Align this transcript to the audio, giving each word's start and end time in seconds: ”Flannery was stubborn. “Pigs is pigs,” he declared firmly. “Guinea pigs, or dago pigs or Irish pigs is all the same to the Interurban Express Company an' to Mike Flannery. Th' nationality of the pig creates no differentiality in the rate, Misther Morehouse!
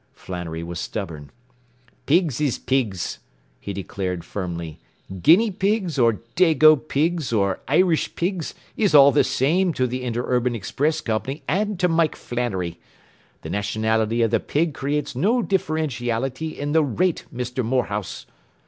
”Flannery 0.15 0.63
was 0.63 0.79
stubborn. 0.79 1.29
“Pigs 2.07 2.41
is 2.41 2.57
pigs,” 2.57 3.19
he 3.59 3.71
declared 3.71 4.23
firmly. 4.23 4.79
“Guinea 5.21 5.51
pigs, 5.51 5.99
or 5.99 6.21
dago 6.35 6.75
pigs 6.75 7.31
or 7.31 7.59
Irish 7.67 8.15
pigs 8.15 8.55
is 8.75 8.95
all 8.95 9.11
the 9.11 9.23
same 9.23 9.71
to 9.73 9.85
the 9.85 10.01
Interurban 10.01 10.55
Express 10.55 11.01
Company 11.01 11.43
an' 11.47 11.77
to 11.77 11.87
Mike 11.87 12.15
Flannery. 12.15 12.79
Th' 13.43 13.51
nationality 13.51 14.23
of 14.23 14.31
the 14.31 14.39
pig 14.39 14.73
creates 14.73 15.15
no 15.15 15.43
differentiality 15.43 16.57
in 16.57 16.71
the 16.71 16.83
rate, 16.83 17.25
Misther 17.31 17.63
Morehouse! 17.63 18.25